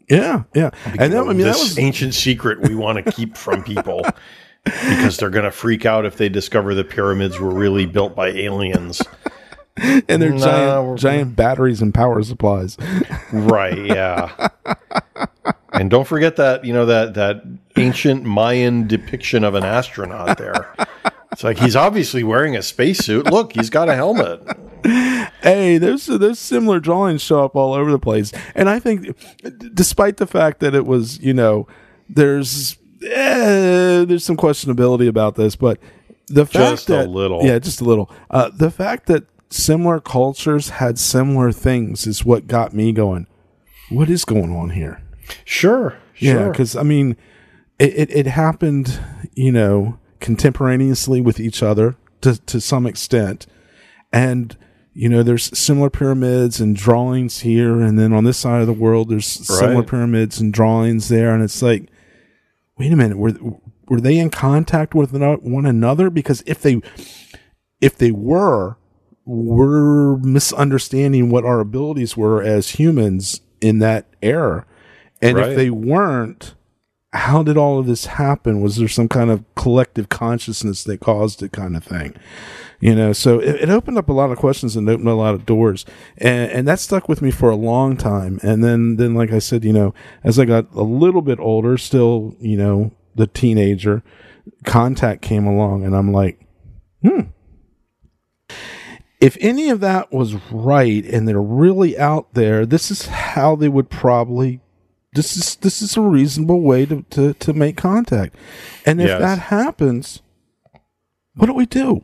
[0.10, 0.70] Yeah, yeah.
[1.00, 4.04] And that, I mean, that was, ancient secret we want to keep from people
[4.64, 8.30] because they're going to freak out if they discover the pyramids were really built by
[8.30, 9.02] aliens.
[9.78, 12.78] and they're Nah, giant, giant batteries and power supplies.
[13.32, 14.50] Right, yeah.
[15.74, 17.44] and don't forget that, you know, that that
[17.76, 20.74] ancient Mayan depiction of an astronaut there.
[21.32, 23.26] It's like he's obviously wearing a spacesuit.
[23.26, 24.42] Look, he's got a helmet.
[25.44, 29.16] Hey, those those similar drawings show up all over the place, and I think,
[29.74, 31.68] despite the fact that it was, you know,
[32.10, 35.80] there's eh, there's some questionability about this, but
[36.28, 37.44] the fact Just a that little.
[37.44, 42.48] yeah, just a little, uh, the fact that similar cultures had similar things is what
[42.48, 43.28] got me going.
[43.90, 45.02] what is going on here?
[45.46, 45.96] Sure.
[46.18, 46.50] Yeah, Sure.
[46.52, 47.18] because I mean,
[47.80, 49.00] it, it it happened,
[49.36, 53.46] you know, contemporaneously with each other to to some extent,
[54.12, 54.56] and
[54.94, 58.74] you know, there's similar pyramids and drawings here, and then on this side of the
[58.74, 61.90] world, there's similar pyramids and drawings there, and it's like,
[62.78, 63.34] wait a minute, were
[63.88, 66.10] were they in contact with one another?
[66.10, 66.82] Because if they
[67.82, 68.78] if they were,
[69.26, 74.66] we're misunderstanding what our abilities were as humans in that era.
[75.22, 75.50] And Right.
[75.52, 76.54] if they weren't,
[77.14, 78.62] how did all of this happen?
[78.62, 82.16] Was there some kind of collective consciousness that caused it, kind of thing?
[82.80, 85.36] You know, so it, it opened up a lot of questions and opened a lot
[85.36, 85.86] of doors,
[86.18, 88.40] and and that stuck with me for a long time.
[88.42, 91.78] And then, then like I said, you know, as I got a little bit older,
[91.78, 94.04] still, you know, the teenager,
[94.66, 96.44] contact came along, and I'm like,
[97.04, 97.22] hmm.
[99.22, 103.70] if any of that was right and they're really out there, this is how they
[103.70, 104.62] would probably
[105.14, 108.36] this is this is a reasonable way to to, to make contact.
[108.86, 109.20] And if Yes.
[109.22, 110.22] that happens,
[111.36, 112.04] what do we do?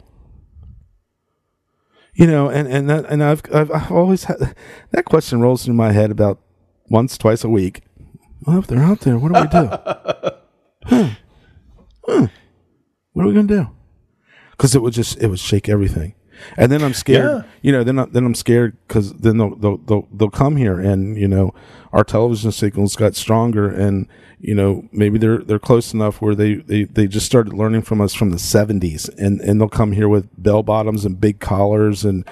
[2.14, 4.56] You know, and and that and I've I've, I've always had
[4.92, 6.40] that question rolls through my head about
[6.90, 7.82] once twice a week.
[8.46, 9.68] Well, if they're out there, what do we do?
[10.86, 11.10] huh.
[12.08, 12.28] Huh.
[13.14, 13.68] What are we gonna do?
[14.52, 16.16] Because it would just it would shake everything.
[16.58, 17.44] And then I'm scared, Yeah.
[17.62, 17.84] you know.
[17.84, 21.28] Then I, then I'm scared because then they'll, they'll they'll they'll come here, and you
[21.28, 21.54] know,
[21.94, 24.08] our television signals got stronger, and
[24.40, 28.00] you know, maybe they're they're close enough where they they, they just started learning from
[28.02, 32.06] us from the 70s, and and they'll come here with bell bottoms and big collars,
[32.06, 32.24] and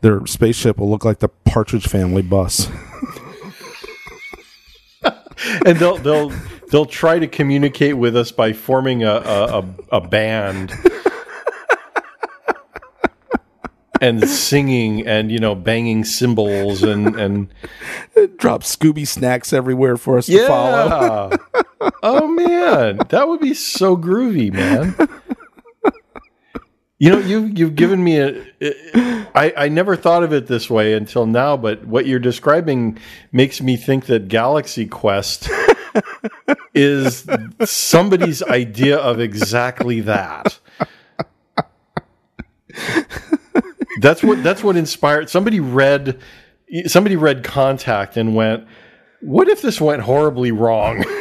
[0.00, 2.68] their spaceship will look like the Partridge Family bus.
[5.66, 6.32] and they'll they'll
[6.70, 10.72] they'll try to communicate with us by forming a a, a, a band
[14.00, 17.48] and singing and you know banging cymbals and and
[18.38, 21.30] Drop Scooby snacks everywhere for us to follow.
[22.02, 22.98] oh man.
[23.08, 24.94] That would be so groovy man.
[26.98, 28.42] You know you you've given me a
[29.34, 32.98] I, I never thought of it this way until now but what you're describing
[33.32, 35.50] makes me think that galaxy quest
[36.74, 37.28] is
[37.64, 40.58] somebody's idea of exactly that
[44.00, 46.18] that's what that's what inspired somebody read
[46.86, 48.66] somebody read contact and went
[49.20, 51.04] what if this went horribly wrong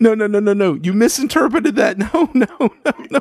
[0.00, 0.74] No, no, no, no, no.
[0.82, 1.96] You misinterpreted that.
[2.12, 2.70] No, no, no,
[3.10, 3.20] no.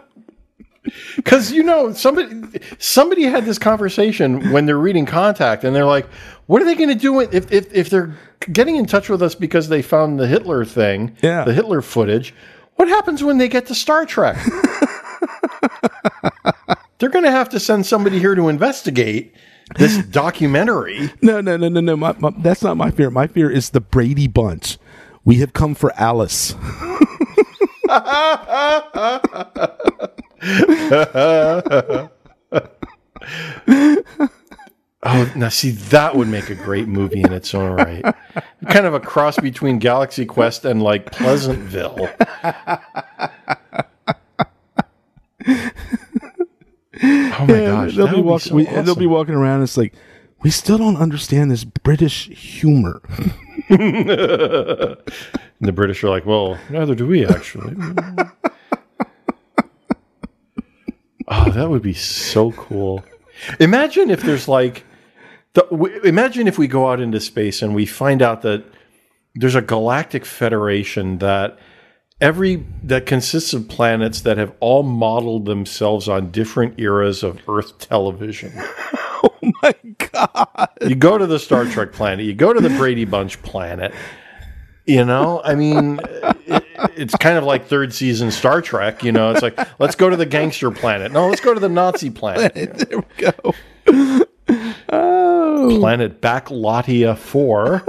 [1.16, 2.42] Because you know somebody
[2.80, 6.08] somebody had this conversation when they're reading Contact, and they're like,
[6.48, 8.16] "What are they going to do if, if if they're
[8.52, 11.44] getting in touch with us because they found the Hitler thing, Yeah.
[11.44, 12.34] the Hitler footage?
[12.78, 14.38] What happens when they get to Star Trek?
[16.98, 19.34] they're going to have to send somebody here to investigate
[19.78, 21.12] this documentary.
[21.22, 21.98] No, no, no, no, no.
[21.98, 23.10] My, my, that's not my fear.
[23.10, 24.78] My fear is the Brady Bunch.
[25.26, 26.56] We have come for Alice.
[35.04, 38.04] Oh, now see, that would make a great movie in its own right.
[38.68, 42.10] kind of a cross between Galaxy Quest and like Pleasantville.
[47.48, 48.50] My gosh, they'll that be would walking.
[48.50, 49.64] so we, They'll be walking around.
[49.64, 49.94] It's like
[50.44, 53.02] we still don't understand this British humor.
[53.70, 54.98] and
[55.60, 57.76] The British are like, well, neither do we actually.
[61.28, 63.04] oh, that would be so cool.
[63.60, 64.84] Imagine if there's like,
[65.54, 68.64] the, w- imagine if we go out into space and we find out that
[69.36, 71.58] there's a galactic federation that
[72.20, 77.78] every that consists of planets that have all modeled themselves on different eras of Earth
[77.80, 78.52] television.
[78.58, 80.70] oh my god!
[80.82, 83.94] You go to the Star Trek planet, you go to the Brady Bunch planet.
[84.86, 86.00] You know, I mean,
[86.46, 86.64] it,
[86.96, 89.04] it's kind of like third season Star Trek.
[89.04, 91.12] You know, it's like let's go to the gangster planet.
[91.12, 92.54] No, let's go to the Nazi planet.
[92.90, 94.24] there we go.
[94.90, 97.84] Oh, Planet Backlottia Four.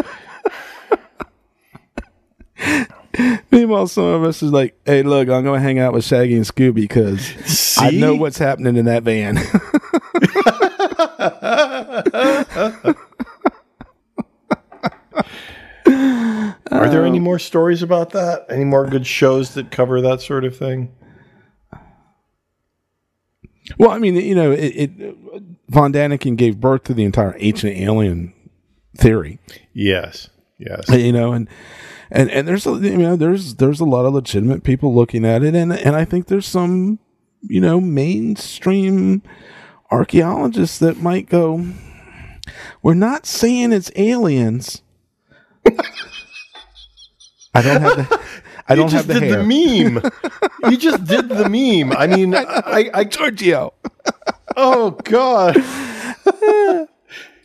[3.50, 6.34] meanwhile, some of us is like, "Hey, look, I'm going to hang out with Shaggy
[6.34, 9.38] and Scooby because I know what's happening in that van."
[16.70, 18.46] Are there any um, more stories about that?
[18.50, 20.94] Any more good shows that cover that sort of thing?
[23.78, 25.16] well, I mean, you know, it, it
[25.68, 28.34] Von Daniken gave birth to the entire ancient alien
[28.96, 29.38] theory.
[29.72, 30.28] Yes,
[30.58, 30.88] yes.
[30.90, 31.48] you know and
[32.10, 35.42] and and there's a you know there's there's a lot of legitimate people looking at
[35.42, 36.98] it and and I think there's some
[37.42, 39.22] you know mainstream
[39.90, 41.64] archaeologists that might go
[42.82, 44.82] We're not saying it's aliens.
[47.54, 48.20] I don't have the.
[48.68, 49.42] I don't you just have the did hair.
[49.42, 50.10] the meme.
[50.70, 51.92] you just did the meme.
[51.96, 53.72] I mean, I, I Giorgio.
[54.56, 55.56] oh god.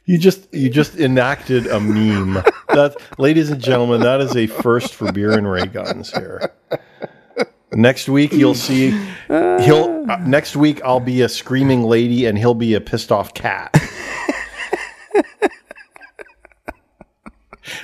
[0.05, 2.43] You just you just enacted a meme.
[2.67, 6.51] That, ladies and gentlemen, that is a first for beer and ray guns here.
[7.71, 8.91] Next week you'll see
[9.27, 13.33] he'll uh, next week I'll be a screaming lady and he'll be a pissed off
[13.33, 13.73] cat.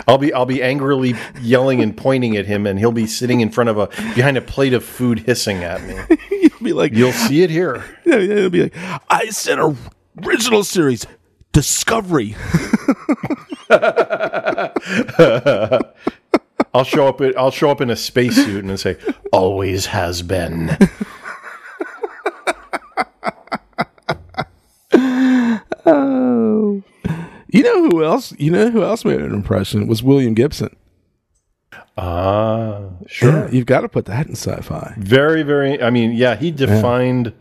[0.07, 3.49] I'll be I'll be angrily yelling and pointing at him and he'll be sitting in
[3.49, 5.95] front of a behind a plate of food hissing at me.
[6.31, 7.83] You'll be like, You'll see it here.
[8.05, 8.75] yeah, yeah, it'll be like,
[9.09, 9.59] I said
[10.23, 11.05] original series
[11.63, 12.37] Discovery.
[16.73, 17.19] I'll show up.
[17.19, 18.95] in- I'll show up in a spacesuit and say,
[19.33, 20.77] "Always has been."
[25.85, 26.81] Oh.
[27.51, 28.33] You know who else?
[28.37, 29.81] You know who else made an impression?
[29.81, 30.73] It was William Gibson.
[31.97, 33.49] Ah, sure.
[33.49, 34.93] You've got to put that in sci-fi.
[34.97, 35.81] Very, very.
[35.81, 37.33] I mean, yeah, he defined.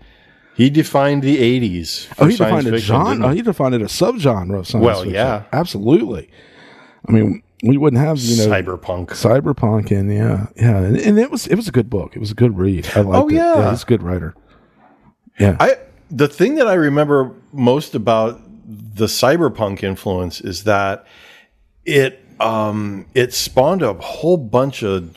[0.59, 2.07] He defined the '80s.
[2.09, 3.27] For Oh, he defined a fiction, genre.
[3.29, 3.41] Oh, he?
[3.43, 5.15] defined it a subgenre of science Well, fiction.
[5.15, 5.45] yeah.
[5.53, 6.29] absolutely.
[7.09, 9.11] I mean, we wouldn't have you know Cyberpunk.
[9.11, 12.15] cyberpunk and yeah, yeah, and, and it was it was a good book.
[12.17, 12.89] It was a good read.
[12.95, 13.35] I liked Oh, it.
[13.35, 13.71] yeah.
[13.71, 14.35] he's a good writer.
[15.39, 15.77] Yeah, I
[16.11, 21.07] the thing that I remember most about the cyberpunk influence is that
[21.85, 25.15] it um, it spawned a whole bunch of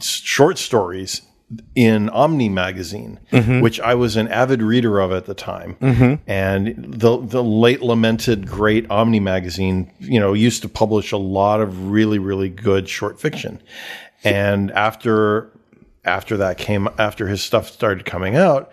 [0.00, 1.22] short stories
[1.74, 3.60] in Omni magazine, mm-hmm.
[3.60, 5.76] which I was an avid reader of at the time.
[5.80, 6.22] Mm-hmm.
[6.30, 11.60] And the the late lamented great Omni magazine, you know, used to publish a lot
[11.60, 13.62] of really really good short fiction.
[14.24, 15.50] And after
[16.04, 18.72] after that came after his stuff started coming out,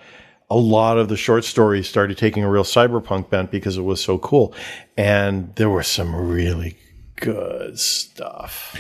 [0.50, 4.04] a lot of the short stories started taking a real cyberpunk bent because it was
[4.04, 4.54] so cool.
[4.98, 6.78] And there was some really
[7.16, 8.76] good stuff.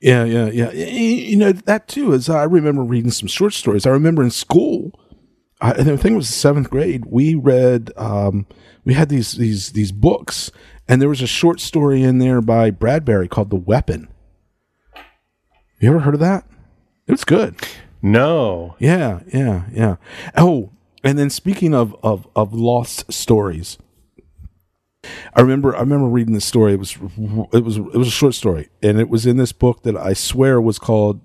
[0.00, 0.70] Yeah, yeah, yeah.
[0.72, 2.12] You know that too.
[2.12, 3.86] Is I remember reading some short stories.
[3.86, 4.98] I remember in school.
[5.60, 7.04] I, I think it was the seventh grade.
[7.06, 7.92] We read.
[7.96, 8.46] Um,
[8.84, 10.50] we had these these these books,
[10.88, 14.08] and there was a short story in there by Bradbury called "The Weapon."
[15.80, 16.46] You ever heard of that?
[17.06, 17.56] It was good.
[18.02, 18.76] No.
[18.78, 19.96] Yeah, yeah, yeah.
[20.36, 20.72] Oh,
[21.04, 23.78] and then speaking of of of lost stories,
[25.34, 26.72] I remember I remember reading this story.
[26.72, 26.96] It was
[27.52, 30.12] it was it was a short story, and it was in this book that I
[30.12, 31.20] swear was called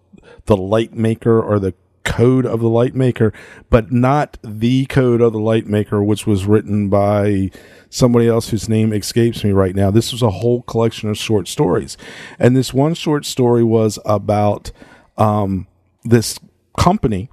[0.46, 3.34] "The Light Maker" or the Code of the Light Maker,
[3.70, 7.50] but not the Code of the Light Maker, which was written by
[7.90, 9.92] somebody else whose name escapes me right now.
[9.92, 11.98] This was a whole collection of short stories,
[12.40, 14.72] and this one short story was about
[15.18, 15.68] um,
[16.04, 16.40] this
[16.78, 17.30] company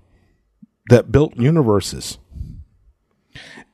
[0.88, 2.18] that built universes.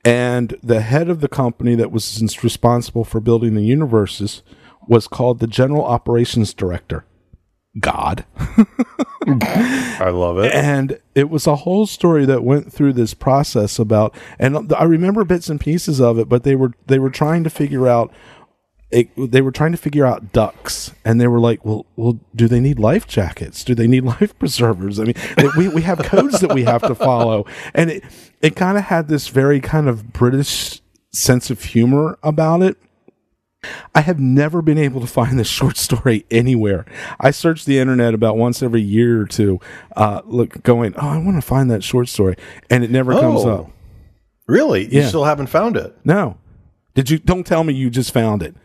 [0.09, 4.41] And the head of the company that was responsible for building the universes
[4.87, 7.05] was called the General Operations Director.
[7.79, 8.25] God.
[9.27, 10.51] I love it.
[10.51, 15.23] And it was a whole story that went through this process about and I remember
[15.23, 18.11] bits and pieces of it, but they were they were trying to figure out
[18.91, 22.47] it, they were trying to figure out ducks, and they were like, "Well, well, do
[22.47, 23.63] they need life jackets?
[23.63, 24.99] Do they need life preservers?
[24.99, 25.15] I mean,
[25.57, 28.03] we we have codes that we have to follow." And it
[28.41, 32.77] it kind of had this very kind of British sense of humor about it.
[33.93, 36.85] I have never been able to find this short story anywhere.
[37.19, 39.59] I search the internet about once every year or two,
[39.95, 42.35] uh, look, going, "Oh, I want to find that short story,"
[42.69, 43.49] and it never comes Oh.
[43.49, 43.71] up.
[44.47, 44.85] Really?
[44.85, 45.07] You Yeah.
[45.09, 45.95] still haven't found it?
[46.03, 46.37] No,
[46.95, 47.19] did you?
[47.19, 48.55] Don't tell me you just found it.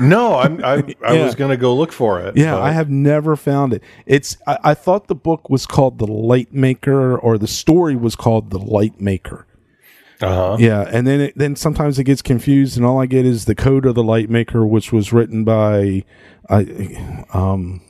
[0.00, 1.24] No, I'm, I, I Yeah.
[1.24, 2.36] was going to go look for it.
[2.36, 3.82] Yeah, but- I have never found it.
[4.06, 8.16] It's I, I thought the book was called The Light Maker or the story was
[8.16, 9.46] called The Light Maker.
[10.20, 10.56] Uh-huh.
[10.60, 13.56] Yeah, and then it, then sometimes it gets confused and all I get is the
[13.56, 16.04] code of the light maker which was written by
[16.48, 17.80] I um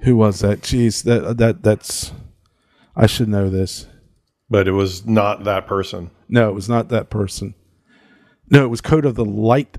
[0.00, 0.62] who was that?
[0.62, 2.12] Jeez, that that that's
[2.96, 3.86] I should know this.
[4.48, 6.10] But it was not that person.
[6.30, 7.54] No, it was not that person.
[8.48, 9.76] No, it was Code of the Light.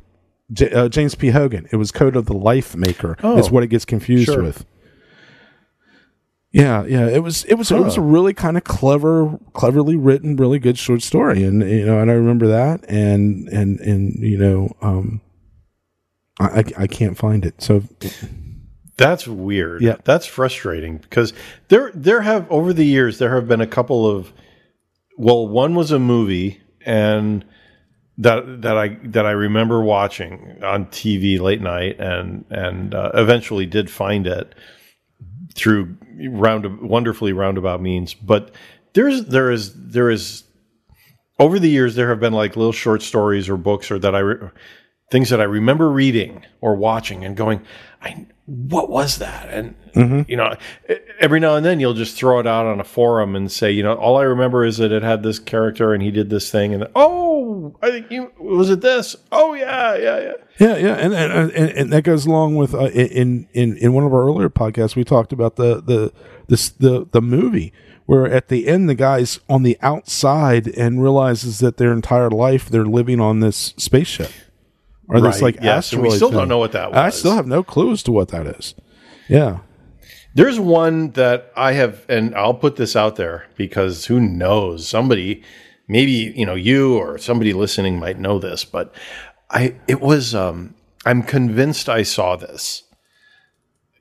[0.53, 1.29] J- uh, James P.
[1.29, 1.67] Hogan.
[1.71, 3.17] It was Code of the Life Maker.
[3.23, 3.37] Oh.
[3.37, 4.43] is what it gets confused Sure.
[4.43, 4.65] with.
[6.51, 7.07] Yeah, yeah.
[7.09, 10.77] It was it was it was a really kind of clever, cleverly written, really good
[10.77, 15.19] short story, and you know, and I remember that, and and and you know, um,
[16.39, 17.61] I I, I can't find it.
[17.61, 17.83] So
[18.97, 19.81] That's weird.
[19.81, 19.97] Yeah.
[20.05, 21.33] That's frustrating because
[21.67, 24.31] there there have over the years there have been a couple of
[25.17, 27.43] well, one was a movie and
[28.17, 33.65] that that I that I remember watching on TV late night and and uh, eventually
[33.65, 34.55] did find it
[35.53, 35.95] through
[36.29, 38.13] round wonderfully roundabout means.
[38.13, 38.51] But
[38.93, 40.43] there's there is there is
[41.39, 44.19] over the years there have been like little short stories or books or that I
[44.19, 44.49] re-
[45.11, 47.61] things that I remember reading or watching and going,
[48.01, 49.49] I what was that?
[49.49, 50.29] And Mm-hmm.
[50.29, 50.53] you know,
[51.21, 53.81] every now and then you'll just throw it out on a forum and say, you
[53.81, 56.73] know, all I remember is that it had this character and he did this thing,
[56.73, 59.15] and oh, I think you was it this?
[59.31, 60.33] Oh yeah, yeah, yeah.
[60.59, 64.03] Yeah, yeah, and and, and, and that goes along with uh, in in in one
[64.03, 66.11] of our earlier podcasts we talked about the the
[66.47, 67.71] this the the movie
[68.05, 72.67] where at the end the guy's on the outside and realizes that their entire life
[72.69, 74.31] they're living on this spaceship
[75.07, 77.35] or this Right, like yes, and we asteroid still don't know what that I still
[77.35, 78.75] have no clue as to what that is.
[79.27, 79.59] Yeah,
[80.35, 84.87] There's one that I have, and I'll put this out there because who knows?
[84.87, 85.43] Somebody,
[85.87, 88.93] maybe you know, you or somebody listening might know this, but
[89.49, 90.75] I, it was, um,
[91.05, 92.83] I'm convinced I saw this.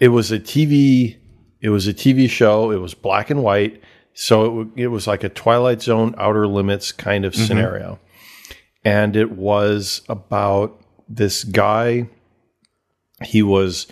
[0.00, 1.16] It was a TV,
[1.60, 2.70] it was a TV show.
[2.70, 3.80] It was black and white,
[4.12, 7.98] so it, w- it was like a Twilight Zone, Outer Limits kind of scenario,
[8.84, 12.08] and it was about this guy.
[13.22, 13.86] He was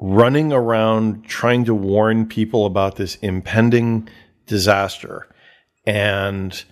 [0.00, 4.08] running around trying to warn people about this impending
[4.46, 5.26] disaster.
[5.86, 6.62] And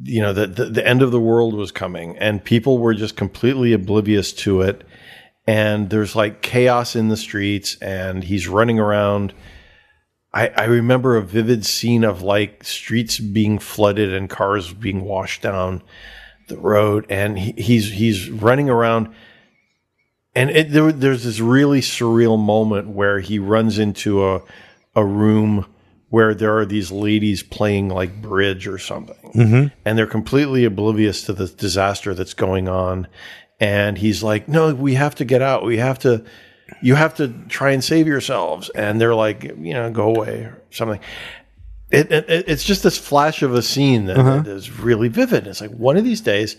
[0.00, 3.16] you know that the, the end of the world was coming and people were just
[3.16, 4.84] completely oblivious to it.
[5.46, 9.32] And there's like chaos in the streets and he's running around.
[10.32, 15.42] I, I remember a vivid scene of like streets being flooded and cars being washed
[15.42, 15.82] down
[16.48, 19.14] the road and he, he's he's running around
[20.34, 24.42] and it, there, there's this really surreal moment where he runs into a
[24.94, 25.66] a room
[26.10, 29.66] where there are these ladies playing like bridge or something, mm-hmm.
[29.84, 33.06] and they're completely oblivious to the disaster that's going on.
[33.60, 35.64] And he's like, "No, we have to get out.
[35.64, 36.24] We have to.
[36.82, 40.62] You have to try and save yourselves." And they're like, "You know, go away or
[40.70, 41.00] something."
[41.90, 44.40] It, it, it's just this flash of a scene that, uh-huh.
[44.40, 45.46] that is really vivid.
[45.46, 46.56] It's like one of these days,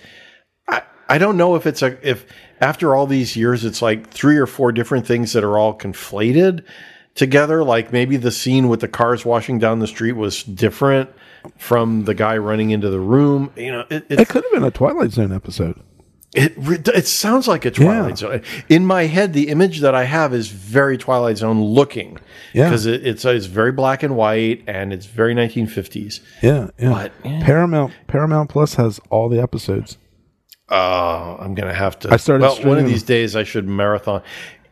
[0.68, 2.26] I, I don't know if it's a if
[2.60, 6.64] after all these years it's like three or four different things that are all conflated
[7.14, 7.64] together.
[7.64, 11.10] Like maybe the scene with the cars washing down the street was different
[11.58, 13.52] from the guy running into the room.
[13.56, 15.80] You know, it, it could have been a Twilight Zone episode.
[16.34, 18.16] It, it sounds like a Twilight Yeah.
[18.16, 18.42] Zone.
[18.70, 22.20] In my head, the image that I have is very Twilight Zone looking.
[22.54, 22.66] Yeah.
[22.70, 26.20] because it, it's it's very black and white and it's very 1950s.
[26.42, 26.90] Yeah, yeah.
[26.90, 27.42] But, yeah.
[27.44, 29.98] Paramount Paramount Plus has all the episodes.
[30.70, 32.14] Uh, I'm gonna have to.
[32.14, 34.22] I started Well, one of these days I should marathon.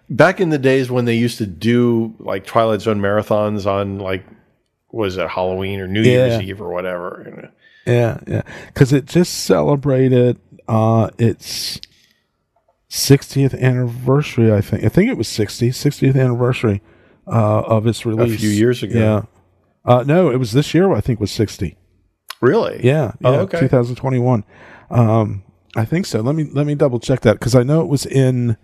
[0.10, 4.24] Back in the days when they used to do like Twilight Zone marathons on like
[4.91, 7.51] was it Halloween or New Year's Eve or whatever.
[7.86, 8.41] Yeah, yeah.
[8.68, 11.80] Because it just celebrated uh its
[12.89, 14.84] 60th anniversary, I think.
[14.84, 16.82] I think it was 60, 60th anniversary
[17.28, 18.36] uh, of its release.
[18.36, 18.99] A few years ago.
[18.99, 19.22] Yeah.
[19.86, 21.78] Uh, no, it was this year, I think, was 60.
[22.41, 22.80] Really?
[22.84, 23.13] Yeah.
[23.24, 23.59] Oh, okay.
[23.59, 24.43] 2021.
[24.89, 25.43] Um,
[25.76, 26.22] I think so.
[26.22, 28.57] Let me let me double check that because I know it was in.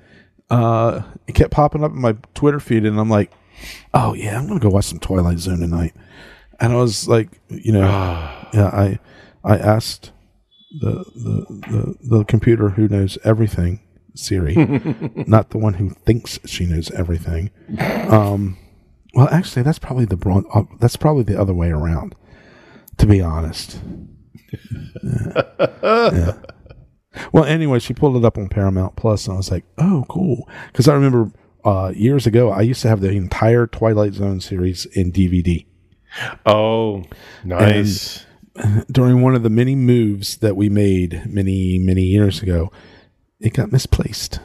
[0.50, 3.32] Uh, it kept popping up in my Twitter feed, and I'm like,
[3.94, 5.94] oh yeah, I'm gonna go watch some Twilight Zone tonight.
[6.60, 7.82] And I was like, you know,
[8.54, 9.00] yeah, I
[9.44, 10.12] I asked
[10.80, 13.82] the the the, the computer who knows everything,
[14.16, 14.56] Siri,
[15.28, 17.52] not the one who thinks she knows everything.
[17.80, 18.58] Um,
[19.14, 22.16] well, actually, that's probably the broad, uh, that's probably the other way around.
[22.98, 23.80] To be honest.
[25.84, 26.34] Yeah.
[27.32, 30.50] Well, anyway, she pulled it up on Paramount Plus, and I was like, "Oh, cool!"
[30.72, 31.32] Because I remember
[31.64, 35.66] uh, years ago, I used to have the entire Twilight Zone series in DVD.
[36.46, 37.04] Oh,
[37.44, 38.26] nice.
[38.92, 42.72] During one of the many moves that we made many, many years ago,
[43.40, 44.40] it got misplaced.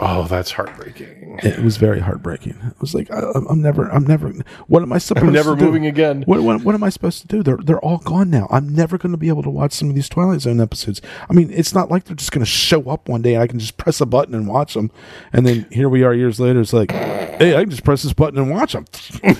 [0.00, 1.38] oh, that's heartbreaking.
[1.42, 2.58] It was very heartbreaking.
[2.60, 4.32] I was like, I, I'm never, I'm never.
[4.66, 5.64] What am I supposed I'm never to do?
[5.66, 6.22] moving again.
[6.26, 7.42] What, what, what am I supposed to do?
[7.44, 8.48] They're they're all gone now.
[8.50, 11.00] I'm never going to be able to watch some of these Twilight Zone episodes.
[11.30, 13.46] I mean, it's not like they're just going to show up one day and I
[13.46, 14.90] can just press a button and watch them.
[15.32, 16.60] And then here we are years later.
[16.60, 18.86] It's like, hey, I can just press this button and watch them.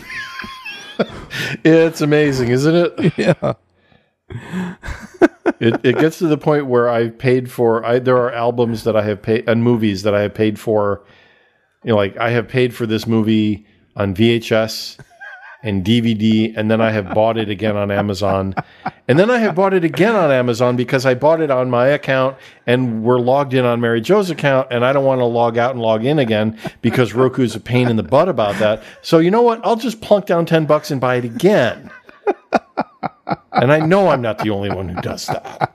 [1.64, 3.12] It's amazing, isn't it?
[3.18, 3.53] yeah,
[5.61, 7.84] it, it gets to the point where I've paid for.
[7.84, 11.05] I there are albums that I have paid and movies that I have paid for.
[11.84, 14.99] You know, like I have paid for this movie on VHS
[15.62, 18.54] and DVD, and then I have bought it again on Amazon,
[19.09, 21.88] and then I have bought it again on Amazon because I bought it on my
[21.88, 22.36] account
[22.66, 25.72] and we're logged in on Mary Jo's account, and I don't want to log out
[25.72, 28.82] and log in again because Roku's a pain in the butt about that.
[29.02, 29.61] So you know what?
[29.66, 31.90] I'll just plunk down ten bucks and buy it again.
[33.52, 35.74] And I know I'm not the only one who does that.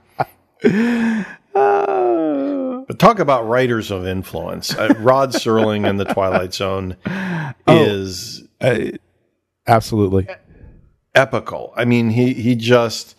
[2.85, 4.75] But talk about writers of influence.
[4.75, 6.97] Uh, Rod Serling and the Twilight Zone
[7.67, 8.91] is Uh,
[9.67, 10.27] absolutely.
[11.15, 11.73] epical.
[11.75, 13.15] I mean, he he just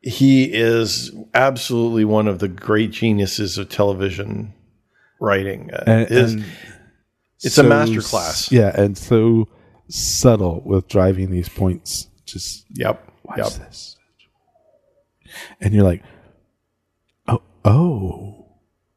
[0.00, 4.52] he is absolutely one of the great geniuses of television
[5.20, 5.70] writing.
[5.72, 6.44] Uh, And- his- and
[7.42, 8.50] it's so a master class.
[8.52, 9.48] Yeah, and so
[9.88, 12.08] subtle with driving these points.
[12.26, 13.02] Just Yep.
[13.24, 13.48] watch Yep.
[13.66, 13.96] this,
[15.60, 16.02] and you're like,
[17.28, 18.46] oh, oh,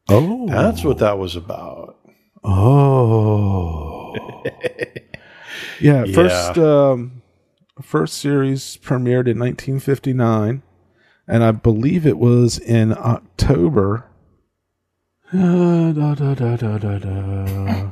[0.09, 1.97] oh, That's what that was about.
[2.43, 4.15] Oh.
[5.79, 7.21] yeah, first um
[7.81, 10.61] first series premiered in 1959
[11.27, 14.05] and I believe it was in October.
[15.31, 17.91] Uh, da, da, da, da, da, da.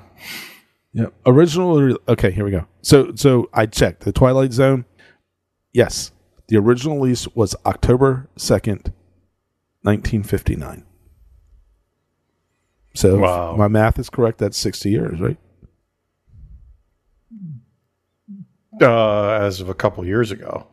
[0.93, 1.13] Yep.
[1.27, 2.65] Original Okay, here we go.
[2.81, 4.85] So so I checked the Twilight Zone.
[5.71, 6.11] Yes.
[6.47, 8.93] The original release was October 2nd,
[9.83, 10.85] 1959.
[12.95, 13.55] So Wow.
[13.55, 14.39] my math is correct.
[14.39, 15.37] That's 60 years, right?
[18.81, 20.67] Uh, as of a couple years ago.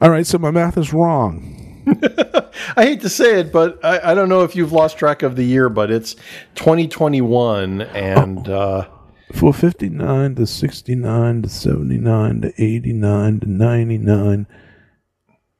[0.00, 1.54] All right, so my math is wrong.
[2.76, 5.36] I hate to say it, but I, I don't know if you've lost track of
[5.36, 6.14] the year, but it's
[6.56, 8.86] 2021, and uh,
[9.32, 14.46] For 59 to 69 to 79 to 89 to 99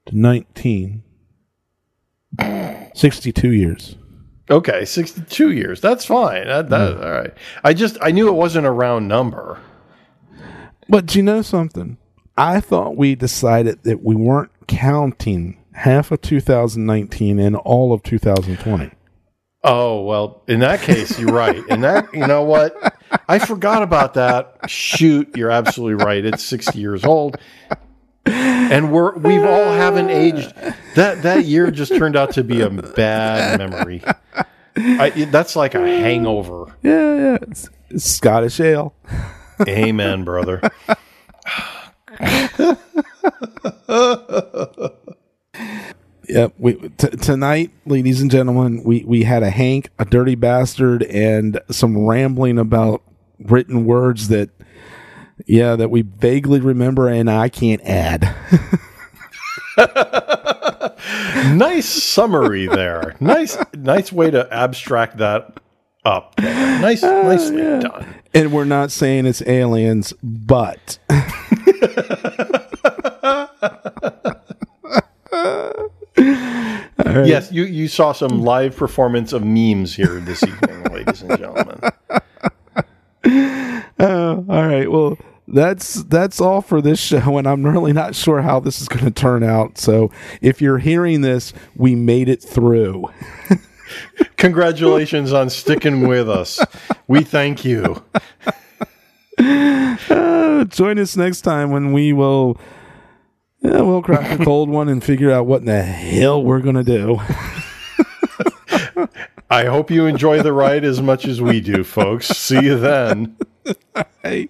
[0.06, 1.02] to 19.
[2.94, 3.96] 62 years.
[4.50, 5.80] okay, 62 years.
[5.80, 6.46] That's fine.
[6.46, 7.32] That, that, all right.
[7.64, 9.60] I just I knew it wasn't a round number.
[10.88, 11.98] But do you know something?
[12.36, 18.90] I thought we decided that we weren't counting half of 2019 and all of 2020.
[19.64, 21.66] Oh well, in that case, you're right.
[21.68, 22.96] In that, you know what?
[23.28, 24.58] I forgot about that.
[24.68, 26.24] Shoot, you're absolutely right.
[26.24, 27.38] It's 60 years old,
[28.24, 30.54] and we're we've all haven't aged.
[30.94, 34.02] That that year just turned out to be a bad memory.
[34.76, 36.76] I, that's like a hangover.
[36.82, 37.38] Yeah, yeah.
[37.42, 38.94] It's, it's Scottish ale.
[39.66, 40.60] Amen, brother.
[46.28, 46.54] Yep.
[46.58, 51.58] We t- tonight, ladies and gentlemen, we we had a Hank, a dirty bastard, and
[51.70, 53.02] some rambling about
[53.40, 54.50] written words that,
[55.46, 58.34] yeah, that we vaguely remember, and I can't add.
[61.54, 63.14] Nice summary there.
[63.20, 65.60] Nice, nice way to abstract that
[66.04, 66.34] up.
[66.38, 68.14] Nice, nicely oh, done.
[68.34, 70.98] And we're not saying it's aliens, but
[77.26, 81.80] Yes, you, you saw some live performance of memes here this evening, ladies and gentlemen.
[84.00, 84.88] Oh, all right.
[84.88, 85.18] Well,
[85.48, 89.04] that's that's all for this show, and I'm really not sure how this is going
[89.04, 89.76] to turn out.
[89.76, 93.10] So, if you're hearing this, we made it through.
[94.36, 96.60] Congratulations on sticking with us.
[97.06, 98.02] We thank you.
[99.38, 102.58] Uh, join us next time when we will.
[103.60, 106.76] Yeah, we'll crack a cold one and figure out what in the hell we're going
[106.76, 107.20] to do.
[109.50, 112.26] I hope you enjoy the ride as much as we do, folks.
[112.28, 113.36] See you then.
[114.22, 114.48] Hey.